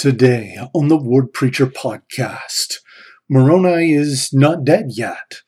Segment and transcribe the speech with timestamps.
[0.00, 2.76] Today on the Ward Preacher podcast,
[3.28, 5.42] Moroni is not dead yet.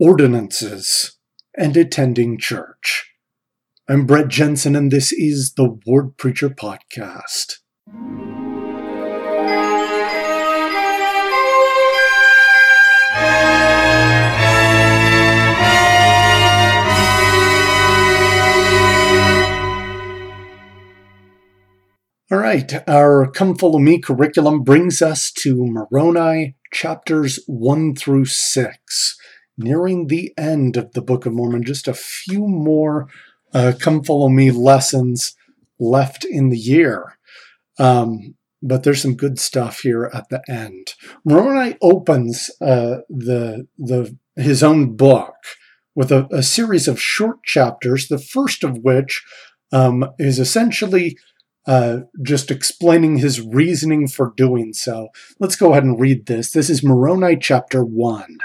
[0.00, 1.16] Ordinances
[1.56, 3.08] and attending church.
[3.88, 7.60] I'm Brett Jensen, and this is the Ward Preacher podcast.
[22.34, 29.16] All right, our Come Follow Me curriculum brings us to Moroni chapters 1 through 6,
[29.56, 31.62] nearing the end of the Book of Mormon.
[31.62, 33.06] Just a few more
[33.54, 35.36] uh, Come Follow Me lessons
[35.78, 37.18] left in the year.
[37.78, 40.94] Um, but there's some good stuff here at the end.
[41.24, 45.36] Moroni opens uh, the, the, his own book
[45.94, 49.22] with a, a, series of short chapters, the first of which
[49.70, 51.16] um, is essentially
[51.66, 55.08] uh, just explaining his reasoning for doing so.
[55.38, 56.52] Let's go ahead and read this.
[56.52, 58.38] This is Moroni chapter 1.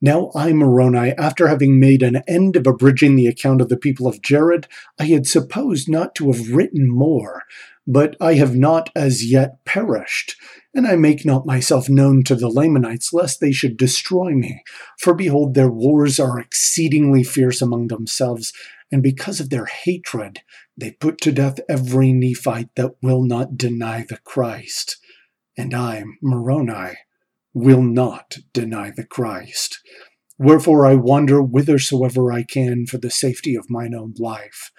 [0.00, 4.06] Now I, Moroni, after having made an end of abridging the account of the people
[4.06, 4.68] of Jared,
[5.00, 7.44] I had supposed not to have written more,
[7.86, 10.36] but I have not as yet perished.
[10.74, 14.62] And I make not myself known to the Lamanites, lest they should destroy me.
[14.98, 18.52] For behold, their wars are exceedingly fierce among themselves,
[18.90, 20.40] and because of their hatred,
[20.76, 24.98] they put to death every Nephite that will not deny the Christ.
[25.56, 26.94] And I, Moroni,
[27.52, 29.80] will not deny the Christ.
[30.38, 34.70] Wherefore I wander whithersoever I can for the safety of mine own life.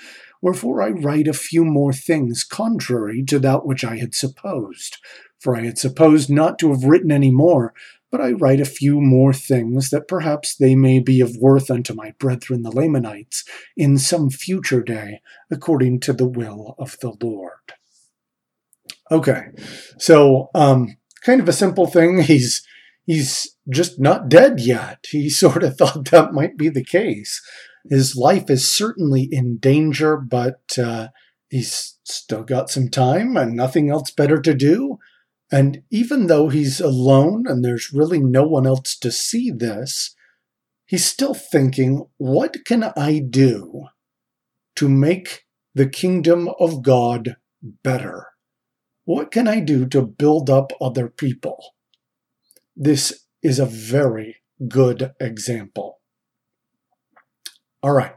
[0.42, 4.98] Wherefore I write a few more things contrary to that which I had supposed.
[5.40, 7.74] For I had supposed not to have written any more,
[8.12, 11.94] but I write a few more things that perhaps they may be of worth unto
[11.94, 13.44] my brethren the Lamanites
[13.76, 17.74] in some future day, according to the will of the Lord.
[19.12, 19.48] Okay,
[19.98, 22.22] so um, kind of a simple thing.
[22.24, 22.66] He's
[23.06, 25.06] he's just not dead yet.
[25.10, 27.42] He sort of thought that might be the case.
[27.90, 31.10] His life is certainly in danger, but uh,
[31.50, 35.00] he's still got some time and nothing else better to do.
[35.52, 40.14] And even though he's alone and there's really no one else to see this,
[40.86, 43.86] he's still thinking, what can I do
[44.76, 48.28] to make the kingdom of God better?
[49.06, 51.76] What can I do to build up other people?
[52.76, 54.38] This is a very
[54.68, 56.00] good example.
[57.82, 58.14] All right.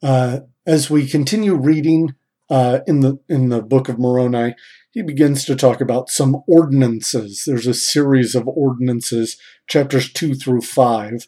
[0.00, 2.14] Uh, as we continue reading
[2.50, 4.54] uh, in the in the book of Moroni,
[4.90, 7.44] he begins to talk about some ordinances.
[7.46, 9.36] There's a series of ordinances,
[9.68, 11.26] chapters two through five.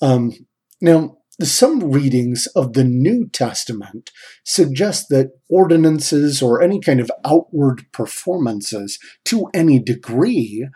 [0.00, 0.32] Um,
[0.80, 4.10] now, some readings of the New Testament
[4.44, 10.68] suggest that ordinances or any kind of outward performances, to any degree,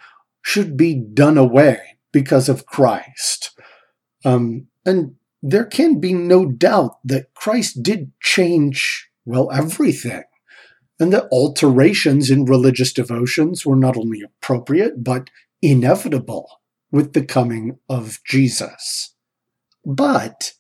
[0.42, 3.50] should be done away because of Christ.
[4.24, 10.22] Um, and there can be no doubt that Christ did change, well, everything
[10.98, 16.60] and that alterations in religious devotions were not only appropriate, but inevitable
[16.90, 19.14] with the coming of Jesus.
[19.84, 20.52] But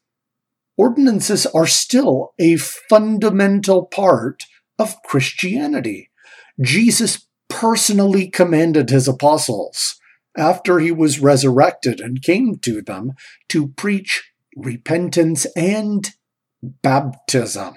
[0.76, 4.44] ordinances are still a fundamental part
[4.78, 6.10] of Christianity.
[6.60, 9.98] Jesus personally commanded his apostles
[10.36, 13.12] after he was resurrected and came to them
[13.48, 16.10] to preach repentance and
[16.62, 17.76] baptism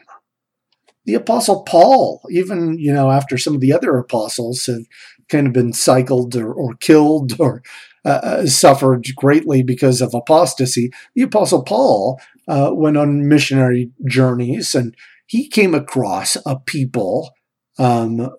[1.10, 4.86] the apostle Paul, even, you know, after some of the other apostles have
[5.28, 7.64] kind of been cycled or, or killed or
[8.06, 14.76] uh, uh, suffered greatly because of apostasy, the apostle Paul uh, went on missionary journeys
[14.76, 17.34] and he came across a people
[17.80, 18.30] um,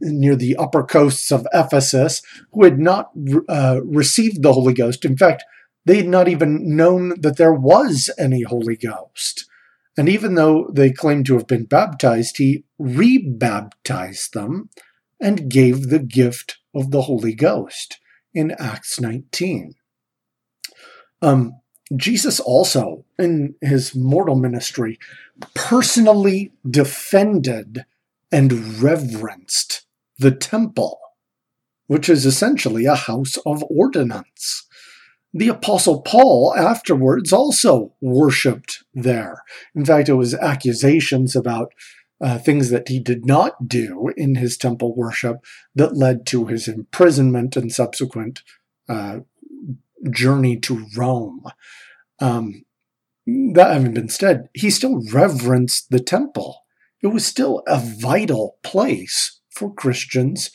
[0.00, 3.10] near the upper coasts of Ephesus who had not
[3.50, 5.04] uh, received the Holy Ghost.
[5.04, 5.44] In fact,
[5.84, 9.44] they had not even known that there was any Holy Ghost.
[9.96, 14.70] And even though they claimed to have been baptized, he rebaptized them
[15.20, 18.00] and gave the gift of the Holy Ghost
[18.32, 19.74] in Acts 19.
[21.22, 21.60] Um,
[21.94, 24.98] Jesus also, in his mortal ministry,
[25.54, 27.84] personally defended
[28.32, 29.86] and reverenced
[30.18, 30.98] the temple,
[31.86, 34.66] which is essentially a house of ordinance.
[35.36, 39.42] The Apostle Paul afterwards also worshipped there.
[39.74, 41.72] In fact, it was accusations about
[42.20, 45.44] uh, things that he did not do in his temple worship
[45.74, 48.42] that led to his imprisonment and subsequent
[48.88, 49.20] uh,
[50.08, 51.42] journey to Rome.
[52.20, 52.64] Um,
[53.26, 56.60] that having been said, he still reverenced the temple.
[57.02, 60.50] It was still a vital place for Christians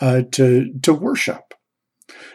[0.00, 1.49] uh, to, to worship.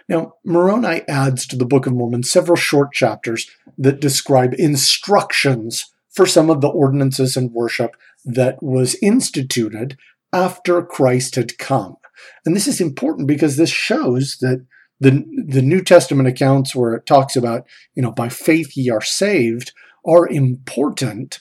[0.08, 6.26] Now, Moroni adds to the Book of Mormon several short chapters that describe instructions for
[6.26, 9.98] some of the ordinances and worship that was instituted
[10.34, 11.98] after Christ had come.
[12.46, 14.66] And this is important because this shows that
[15.00, 19.02] the, the New Testament accounts where it talks about, you know, by faith ye are
[19.02, 19.74] saved
[20.08, 21.40] are important,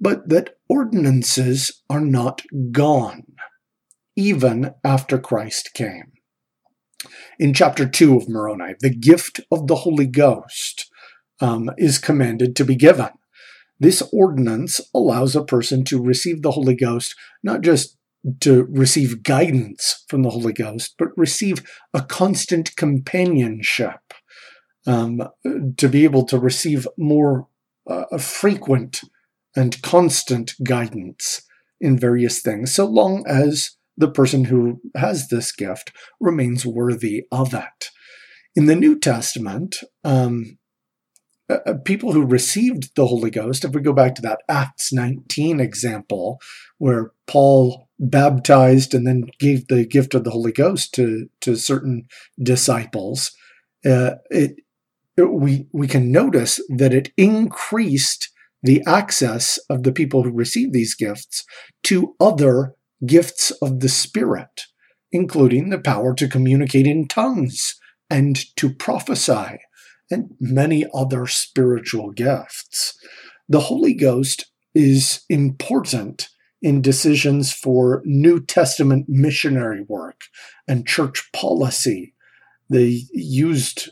[0.00, 2.42] but that ordinances are not
[2.72, 3.24] gone,
[4.16, 6.12] even after Christ came.
[7.38, 10.90] In chapter 2 of Moroni, the gift of the Holy Ghost
[11.40, 13.10] um, is commanded to be given.
[13.78, 17.96] This ordinance allows a person to receive the Holy Ghost not just
[18.40, 21.62] to receive guidance from the Holy Ghost, but receive
[21.94, 24.00] a constant companionship,
[24.86, 25.22] um,
[25.76, 27.48] to be able to receive more
[27.88, 29.00] uh, frequent
[29.54, 31.42] and constant guidance
[31.80, 37.54] in various things, so long as the person who has this gift remains worthy of
[37.54, 37.90] it.
[38.54, 40.58] In the New Testament, um,
[41.48, 44.92] uh, uh, people who received the Holy Ghost, if we go back to that Acts
[44.92, 46.40] 19 example,
[46.78, 52.06] where Paul baptized and then gave the gift of the Holy Ghost to, to certain
[52.42, 53.32] disciples,
[53.84, 54.56] uh, it,
[55.16, 58.30] it, we, we can notice that it increased
[58.62, 61.44] the access of the people who received these gifts
[61.84, 64.62] to other gifts of the Spirit,
[65.12, 67.78] including the power to communicate in tongues
[68.08, 69.58] and to prophesy
[70.10, 72.96] and many other spiritual gifts.
[73.48, 76.28] The Holy Ghost is important
[76.62, 80.24] in decisions for New Testament missionary work
[80.66, 82.14] and church policy.
[82.68, 83.90] They used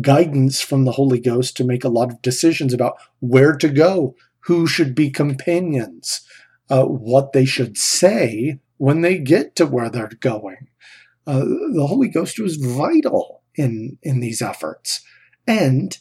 [0.00, 4.14] guidance from the Holy Ghost to make a lot of decisions about where to go,
[4.40, 6.22] who should be companions,
[6.72, 10.68] uh, what they should say when they get to where they're going.
[11.26, 15.04] Uh, the Holy Ghost was vital in, in these efforts.
[15.46, 15.96] And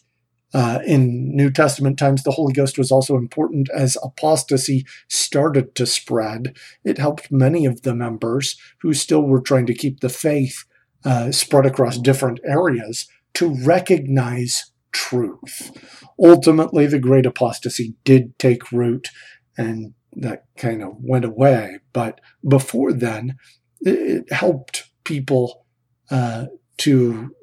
[0.53, 5.85] uh, in New Testament times, the Holy Ghost was also important as apostasy started to
[5.85, 6.55] spread.
[6.85, 10.63] It helped many of the members who still were trying to keep the faith
[11.03, 15.77] uh, spread across different areas to recognize truth.
[16.17, 19.09] Ultimately, the great apostasy did take root
[19.57, 21.79] and that kind of went away.
[21.93, 23.37] But before then,
[23.81, 25.65] it helped people
[26.09, 26.47] uh,
[26.79, 27.35] to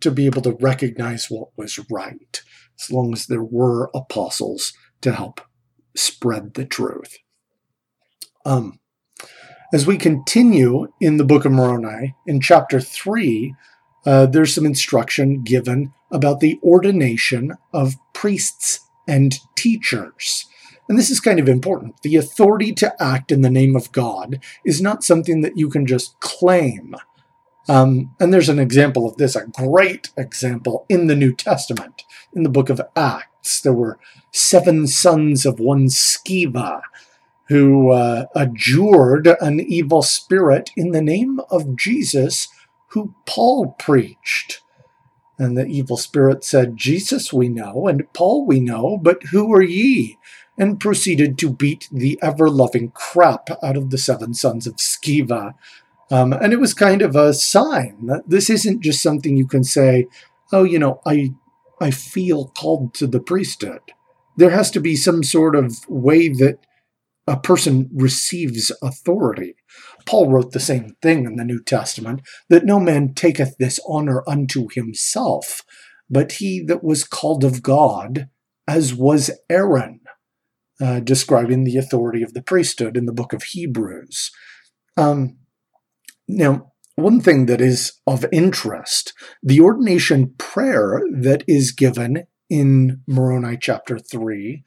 [0.00, 2.42] to be able to recognize what was right,
[2.78, 5.40] as long as there were apostles to help
[5.96, 7.16] spread the truth.
[8.44, 8.80] Um,
[9.72, 13.54] as we continue in the book of Moroni, in chapter 3,
[14.06, 20.46] uh, there's some instruction given about the ordination of priests and teachers.
[20.88, 22.00] And this is kind of important.
[22.02, 25.86] The authority to act in the name of God is not something that you can
[25.86, 26.94] just claim.
[27.68, 32.42] Um, and there's an example of this, a great example in the New Testament, in
[32.42, 33.60] the book of Acts.
[33.60, 33.98] There were
[34.32, 36.80] seven sons of one Sceva
[37.48, 42.48] who uh, adjured an evil spirit in the name of Jesus,
[42.88, 44.62] who Paul preached.
[45.38, 49.62] And the evil spirit said, Jesus we know, and Paul we know, but who are
[49.62, 50.18] ye?
[50.58, 55.54] And proceeded to beat the ever loving crap out of the seven sons of Sceva.
[56.10, 59.62] um, and it was kind of a sign that this isn't just something you can
[59.62, 60.08] say,
[60.52, 61.34] oh, you know, I,
[61.80, 63.82] I feel called to the priesthood.
[64.36, 66.58] There has to be some sort of way that
[67.26, 69.54] a person receives authority.
[70.06, 74.24] Paul wrote the same thing in the New Testament that no man taketh this honor
[74.26, 75.62] unto himself,
[76.08, 78.28] but he that was called of God,
[78.66, 79.97] as was Aaron,
[80.80, 84.30] uh, describing the authority of the priesthood in the book of Hebrews.
[84.96, 85.38] Um,
[86.26, 93.56] now, one thing that is of interest the ordination prayer that is given in Moroni
[93.60, 94.62] chapter 3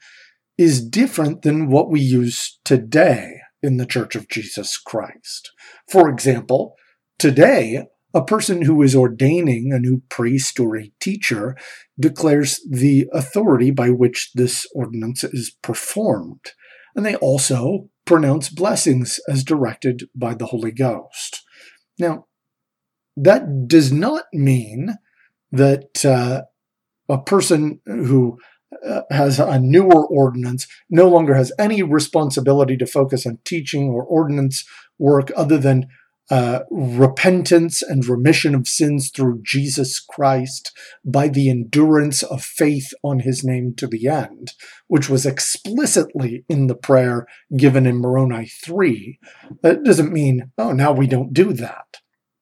[0.56, 5.52] is different than what we use today in the Church of Jesus Christ.
[5.90, 6.74] For example,
[7.18, 11.56] today, a person who is ordaining a new priest or a teacher
[11.98, 16.52] declares the authority by which this ordinance is performed.
[16.94, 21.42] And they also pronounce blessings as directed by the Holy Ghost.
[21.98, 22.26] Now,
[23.16, 24.94] that does not mean
[25.50, 26.42] that uh,
[27.08, 28.38] a person who
[28.86, 34.02] uh, has a newer ordinance no longer has any responsibility to focus on teaching or
[34.02, 34.64] ordinance
[34.98, 35.88] work other than
[36.32, 40.72] uh, repentance and remission of sins through Jesus Christ
[41.04, 44.52] by the endurance of faith on his name to the end,
[44.86, 49.18] which was explicitly in the prayer given in Moroni 3.
[49.60, 51.98] That doesn't mean, oh, now we don't do that.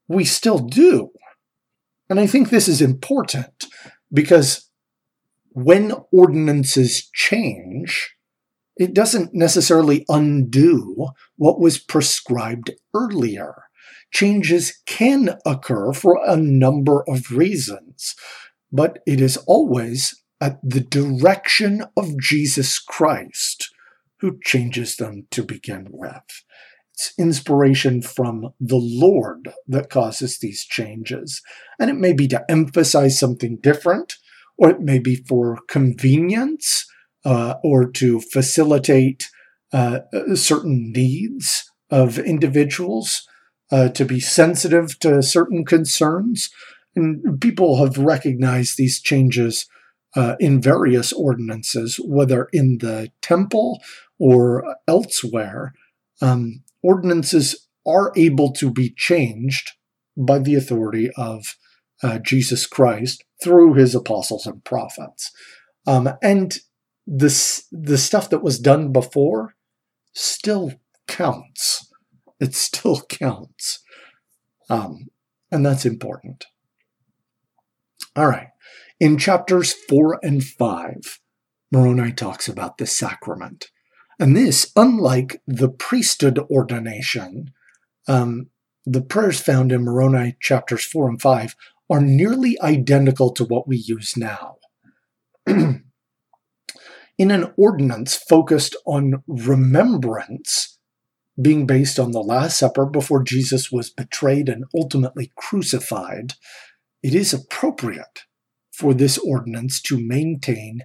[0.06, 1.11] we still do.
[2.09, 3.66] And I think this is important
[4.12, 4.70] because
[5.50, 8.14] when ordinances change,
[8.76, 13.64] it doesn't necessarily undo what was prescribed earlier.
[14.12, 18.14] Changes can occur for a number of reasons,
[18.73, 23.73] but it is always at the direction of Jesus Christ
[24.21, 26.45] who changes them to begin with.
[26.95, 31.40] It's inspiration from the Lord that causes these changes.
[31.79, 34.17] And it may be to emphasize something different,
[34.59, 36.87] or it may be for convenience,
[37.25, 39.29] uh, or to facilitate
[39.73, 40.00] uh,
[40.35, 43.26] certain needs of individuals,
[43.72, 46.50] uh, to be sensitive to certain concerns.
[46.96, 49.66] And people have recognized these changes
[50.16, 53.80] uh, in various ordinances, whether in the temple
[54.18, 55.74] or elsewhere.
[56.20, 59.70] Um, ordinances are able to be changed
[60.16, 61.56] by the authority of
[62.02, 65.30] uh, Jesus Christ through his apostles and prophets.
[65.86, 66.58] Um, and
[67.06, 69.54] this, the stuff that was done before
[70.12, 70.72] still
[71.08, 71.89] counts.
[72.40, 73.80] It still counts.
[74.68, 75.09] Um,
[75.50, 76.47] and that's important.
[78.16, 78.49] All right.
[78.99, 81.20] In chapters four and five,
[81.73, 83.66] Moroni talks about the sacrament.
[84.18, 87.52] And this, unlike the priesthood ordination,
[88.06, 88.50] um,
[88.85, 91.54] the prayers found in Moroni chapters 4 and 5
[91.88, 94.56] are nearly identical to what we use now.
[95.47, 95.85] in
[97.18, 100.78] an ordinance focused on remembrance,
[101.40, 106.35] being based on the Last Supper before Jesus was betrayed and ultimately crucified,
[107.02, 108.25] it is appropriate
[108.73, 110.80] for this ordinance to maintain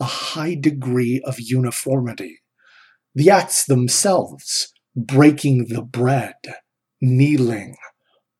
[0.00, 2.40] a high degree of uniformity
[3.14, 6.36] the acts themselves, breaking the bread,
[7.00, 7.76] kneeling,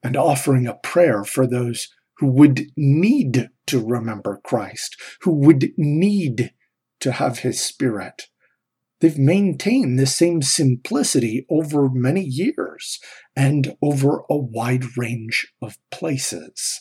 [0.03, 6.53] and offering a prayer for those who would need to remember Christ, who would need
[7.01, 8.25] to have his spirit.
[9.01, 12.99] They've maintained the same simplicity over many years
[13.35, 16.81] and over a wide range of places.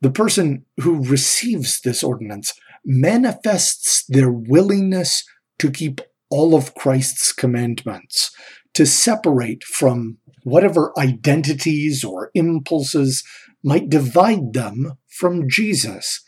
[0.00, 2.52] The person who receives this ordinance
[2.84, 5.24] manifests their willingness
[5.58, 8.30] to keep all of Christ's commandments,
[8.74, 13.24] to separate from whatever identities or impulses
[13.62, 16.22] might divide them from Jesus,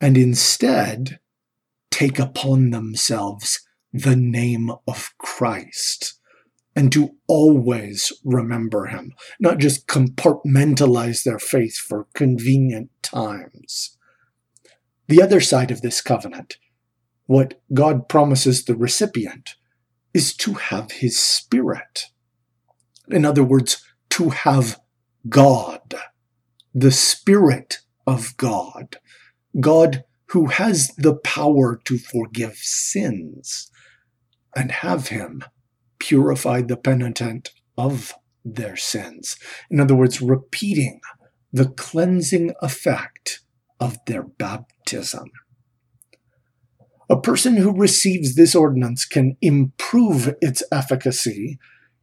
[0.00, 1.18] and instead
[1.90, 3.60] take upon themselves
[3.92, 6.14] the name of Christ
[6.74, 13.96] and to always remember him, not just compartmentalize their faith for convenient times.
[15.08, 16.56] The other side of this covenant
[17.26, 19.54] what God promises the recipient
[20.12, 22.06] is to have his spirit.
[23.08, 24.78] In other words, to have
[25.28, 25.94] God,
[26.74, 28.96] the Spirit of God,
[29.60, 33.70] God who has the power to forgive sins,
[34.56, 35.44] and have him
[35.98, 38.12] purify the penitent of
[38.44, 39.36] their sins.
[39.70, 41.00] In other words, repeating
[41.52, 43.40] the cleansing effect
[43.78, 45.30] of their baptism.
[47.10, 51.58] A person who receives this ordinance can improve its efficacy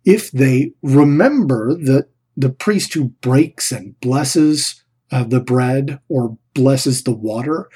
[0.06, 7.04] if they remember that the priest who breaks and blesses uh, the bread or blesses
[7.04, 7.70] the water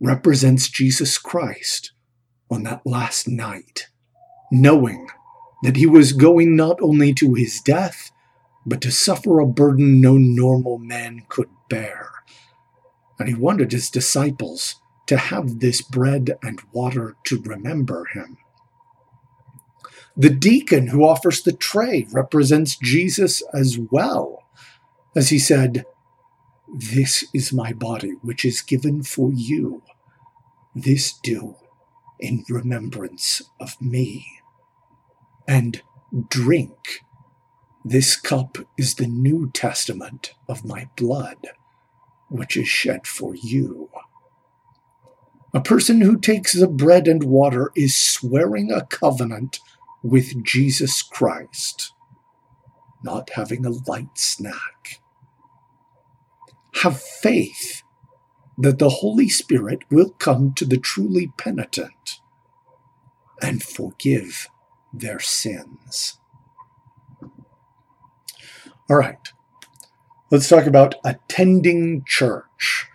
[0.00, 1.92] represents Jesus Christ
[2.50, 3.88] on that last night,
[4.50, 5.08] knowing
[5.62, 8.12] that he was going not only to his death,
[8.66, 12.10] but to suffer a burden no normal man could bear.
[13.18, 18.38] And he wanted his disciples to have this bread and water to remember him.
[20.16, 24.44] The deacon who offers the tray represents Jesus as well,
[25.16, 25.86] as he said,
[26.72, 29.82] This is my body, which is given for you.
[30.74, 31.56] This do
[32.24, 34.26] in remembrance of me.
[35.46, 35.82] And
[36.28, 37.04] drink.
[37.84, 41.48] This cup is the New Testament of my blood,
[42.28, 43.90] which is shed for you.
[45.52, 49.60] A person who takes the bread and water is swearing a covenant
[50.02, 51.92] with Jesus Christ,
[53.02, 55.00] not having a light snack.
[56.82, 57.83] Have faith
[58.58, 62.20] that the Holy Spirit will come to the truly penitent
[63.42, 64.48] and forgive
[64.92, 66.18] their sins.
[68.88, 69.32] All right,
[70.30, 72.88] let's talk about attending church.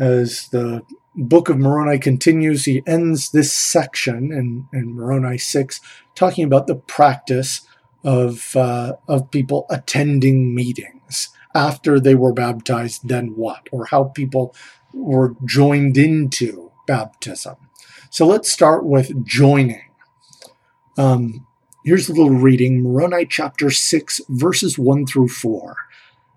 [0.00, 0.82] As the
[1.14, 2.64] Book of Moroni continues.
[2.64, 5.80] He ends this section in, in Moroni 6
[6.14, 7.66] talking about the practice
[8.04, 11.01] of, uh, of people attending meetings,
[11.54, 13.68] after they were baptized, then what?
[13.72, 14.54] Or how people
[14.92, 17.56] were joined into baptism.
[18.10, 19.82] So let's start with joining.
[20.98, 21.46] Um,
[21.84, 25.76] here's a little reading Moroni chapter 6, verses 1 through 4.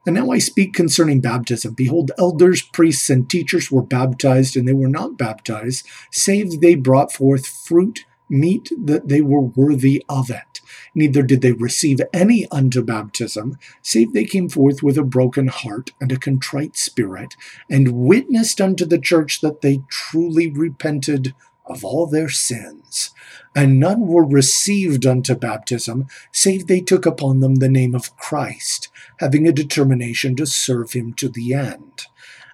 [0.05, 1.73] And now I speak concerning baptism.
[1.73, 7.11] Behold, elders, priests, and teachers were baptized, and they were not baptized, save they brought
[7.11, 10.61] forth fruit meet that they were worthy of it.
[10.93, 15.91] Neither did they receive any unto baptism, save they came forth with a broken heart
[16.01, 17.35] and a contrite spirit,
[17.69, 21.33] and witnessed unto the church that they truly repented
[21.65, 23.11] of all their sins.
[23.55, 28.89] And none were received unto baptism, save they took upon them the name of Christ,
[29.19, 32.07] having a determination to serve him to the end.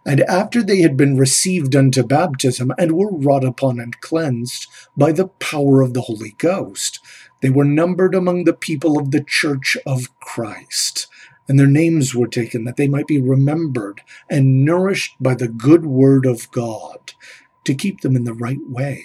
[0.06, 4.68] And after they had been received unto baptism, and were wrought upon and cleansed
[4.98, 7.00] by the power of the Holy Ghost,
[7.42, 11.08] they were numbered among the people of the church of Christ.
[11.48, 15.86] And their names were taken that they might be remembered and nourished by the good
[15.86, 17.14] word of God,
[17.64, 19.04] to keep them in the right way,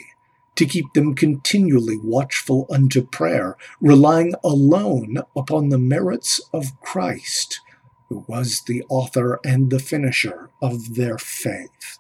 [0.55, 7.61] to keep them continually watchful unto prayer, relying alone upon the merits of Christ
[8.09, 11.99] who was the author and the finisher of their faith.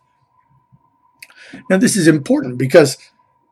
[1.71, 2.97] Now, this is important because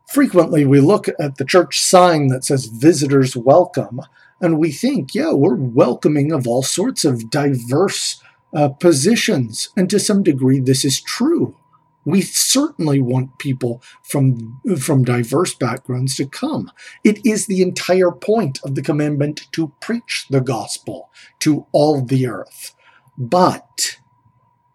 [0.08, 4.00] frequently we look at the church sign that says visitors welcome,
[4.40, 8.22] and we think, yeah, we're welcoming of all sorts of diverse
[8.54, 9.70] uh, positions.
[9.76, 11.56] And to some degree, this is true.
[12.04, 16.70] We certainly want people from, from diverse backgrounds to come.
[17.02, 22.26] It is the entire point of the commandment to preach the gospel to all the
[22.26, 22.74] earth.
[23.16, 23.98] But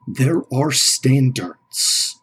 [0.08, 2.22] there are standards.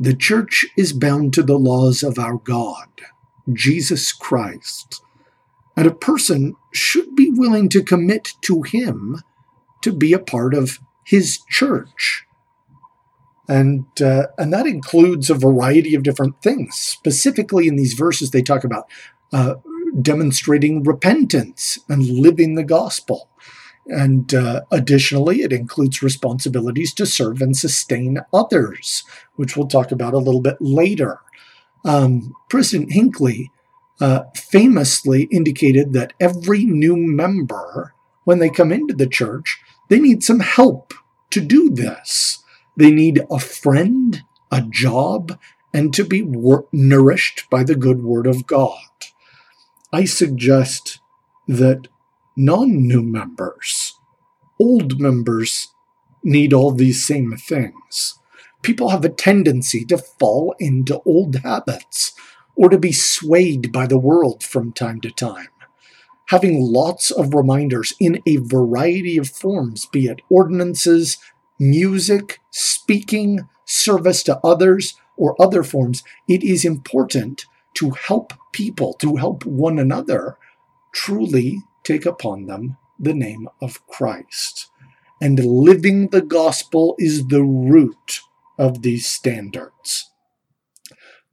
[0.00, 2.88] The church is bound to the laws of our God,
[3.52, 5.02] Jesus Christ,
[5.76, 9.20] and a person should be willing to commit to Him
[9.82, 12.26] to be a part of His church
[13.48, 16.76] and uh, and that includes a variety of different things.
[16.76, 18.88] Specifically, in these verses, they talk about
[19.32, 19.56] uh,
[20.00, 23.28] demonstrating repentance and living the gospel.
[23.86, 29.04] And uh, additionally, it includes responsibilities to serve and sustain others,
[29.36, 31.20] which we'll talk about a little bit later.
[31.84, 33.50] Um, President Hinckley
[34.00, 40.24] uh, famously indicated that every new member, when they come into the church, they need
[40.24, 40.94] some help
[41.30, 42.42] to do this.
[42.76, 45.38] They need a friend, a job,
[45.72, 48.78] and to be wor- nourished by the good word of God.
[49.92, 51.00] I suggest
[51.46, 51.88] that
[52.36, 53.98] non new members,
[54.58, 55.68] old members,
[56.22, 58.18] need all these same things.
[58.62, 62.14] People have a tendency to fall into old habits
[62.56, 65.48] or to be swayed by the world from time to time.
[66.28, 71.18] Having lots of reminders in a variety of forms, be it ordinances,
[71.58, 79.16] music, speaking, service to others, or other forms, it is important to help people, to
[79.16, 80.36] help one another,
[80.92, 84.68] truly take upon them the name of Christ.
[85.20, 88.20] And living the gospel is the root
[88.58, 90.10] of these standards.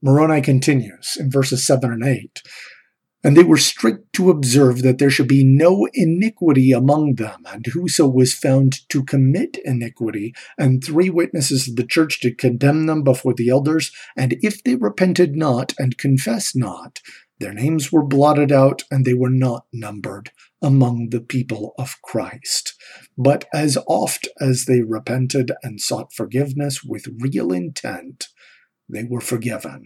[0.02, 2.42] Moroni continues in verses 7 and 8
[3.24, 7.66] and they were strict to observe that there should be no iniquity among them, and
[7.68, 13.04] whoso was found to commit iniquity, and three witnesses of the church to condemn them
[13.04, 17.00] before the elders, and if they repented not and confessed not,
[17.40, 20.32] their names were blotted out, and they were not numbered
[20.62, 22.76] among the people of Christ.
[23.18, 28.28] But as oft as they repented and sought forgiveness with real intent,
[28.88, 29.86] they were forgiven.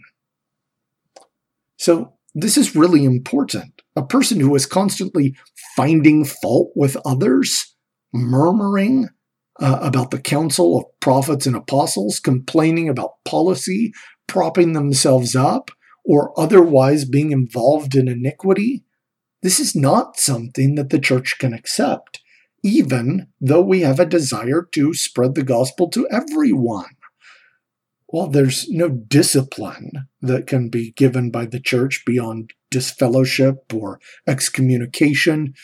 [1.78, 3.80] So this is really important.
[3.96, 5.34] A person who is constantly
[5.74, 7.74] finding fault with others,
[8.12, 9.08] murmuring
[9.58, 13.90] uh, about the council of prophets and apostles, complaining about policy,
[14.26, 15.70] propping themselves up,
[16.04, 18.84] or otherwise being involved in iniquity,
[19.42, 22.20] this is not something that the church can accept,
[22.62, 26.95] even though we have a desire to spread the gospel to everyone
[28.08, 29.90] well, there's no discipline
[30.22, 35.54] that can be given by the church beyond disfellowship or excommunication.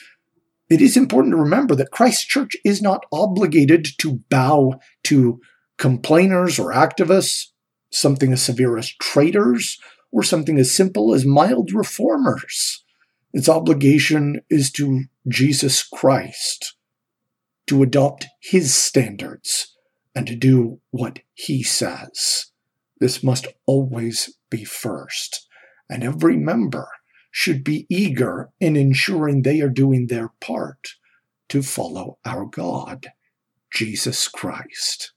[0.69, 5.41] It is important to remember that Christ's church is not obligated to bow to
[5.79, 7.47] complainers or activists,
[7.91, 9.79] something as severe as traitors,
[10.11, 12.85] or something as simple as mild reformers.
[13.33, 16.75] Its obligation is to Jesus Christ,
[17.69, 19.73] to adopt his standards
[20.15, 22.47] and to do what he says.
[23.01, 25.49] This must always be first,
[25.89, 26.89] and every member
[27.31, 30.95] should be eager in ensuring they are doing their part
[31.49, 33.09] to follow our God
[33.73, 35.13] Jesus Christ.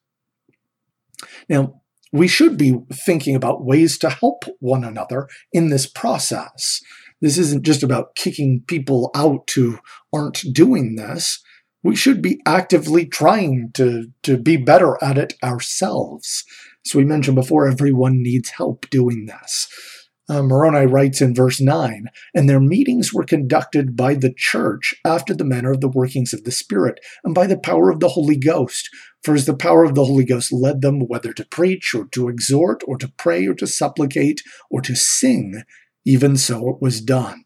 [1.49, 1.81] Now,
[2.11, 6.81] we should be thinking about ways to help one another in this process.
[7.21, 9.79] This isn't just about kicking people out who
[10.13, 11.43] aren't doing this.
[11.85, 16.43] We should be actively trying to, to be better at it ourselves.
[16.83, 19.67] As we mentioned before, everyone needs help doing this.
[20.27, 25.35] Uh, Moroni writes in verse 9, and their meetings were conducted by the church after
[25.35, 28.35] the manner of the workings of the Spirit, and by the power of the Holy
[28.35, 28.89] Ghost.
[29.23, 32.29] For as the power of the Holy Ghost led them whether to preach, or to
[32.29, 35.61] exhort, or to pray, or to supplicate, or to sing,
[36.03, 37.44] even so it was done.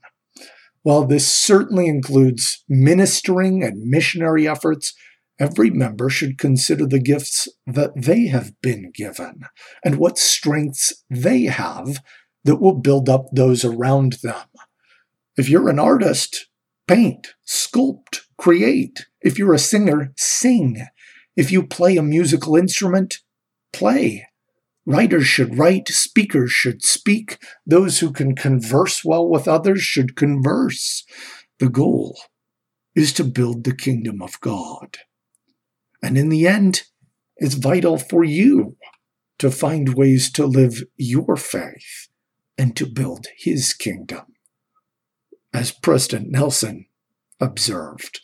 [0.89, 4.95] While this certainly includes ministering and missionary efforts,
[5.39, 9.41] every member should consider the gifts that they have been given
[9.85, 12.01] and what strengths they have
[12.43, 14.47] that will build up those around them.
[15.37, 16.47] If you're an artist,
[16.87, 19.05] paint, sculpt, create.
[19.21, 20.87] If you're a singer, sing.
[21.35, 23.19] If you play a musical instrument,
[23.71, 24.25] play.
[24.89, 31.05] Writers should write, speakers should speak, those who can converse well with others should converse.
[31.59, 32.19] The goal
[32.95, 34.97] is to build the kingdom of God.
[36.01, 36.85] And in the end,
[37.37, 38.77] it's vital for you
[39.37, 42.07] to find ways to live your faith
[42.57, 44.25] and to build his kingdom.
[45.53, 46.87] As President Nelson
[47.39, 48.21] observed,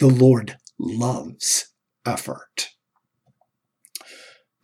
[0.00, 1.68] the Lord loves
[2.04, 2.70] effort.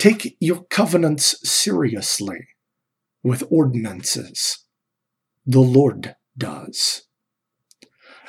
[0.02, 2.48] Take your covenants seriously
[3.22, 4.66] with ordinances.
[5.46, 7.02] The Lord does.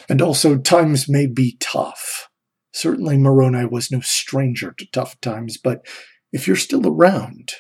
[0.08, 2.30] And also, times may be tough.
[2.74, 5.84] Certainly, Moroni was no stranger to tough times, but
[6.32, 7.54] if you're still around,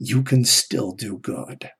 [0.00, 1.70] you can still do good.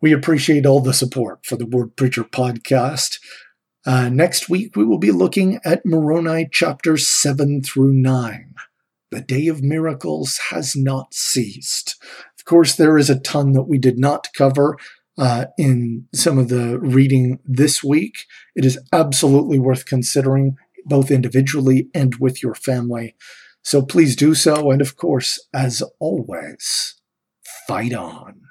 [0.00, 3.20] We appreciate all the support for the Word Preacher podcast.
[3.86, 8.56] Uh, next week, we will be looking at Moroni chapters 7 through 9
[9.10, 11.96] the day of miracles has not ceased.
[12.38, 14.76] Of course, there is a ton that we did not cover
[15.18, 18.24] uh, in some of the reading this week.
[18.54, 23.16] It is absolutely worth considering, both individually and with your family.
[23.62, 24.70] So please do so.
[24.70, 26.94] And of course, as always,
[27.66, 28.42] fight on.